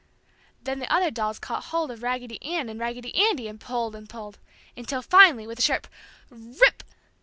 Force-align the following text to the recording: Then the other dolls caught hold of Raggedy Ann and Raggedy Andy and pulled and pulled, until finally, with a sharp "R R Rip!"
Then 0.63 0.79
the 0.79 0.91
other 0.91 1.11
dolls 1.11 1.37
caught 1.37 1.65
hold 1.65 1.91
of 1.91 2.01
Raggedy 2.01 2.41
Ann 2.41 2.69
and 2.69 2.79
Raggedy 2.79 3.13
Andy 3.13 3.47
and 3.47 3.59
pulled 3.61 3.95
and 3.95 4.09
pulled, 4.09 4.39
until 4.75 5.03
finally, 5.03 5.45
with 5.45 5.59
a 5.59 5.61
sharp 5.61 5.85
"R 6.31 6.39
R 6.39 6.43
Rip!" 6.59 6.81